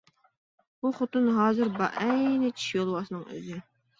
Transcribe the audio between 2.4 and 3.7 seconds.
چىشى يولۋاسنىڭ ئۆزى.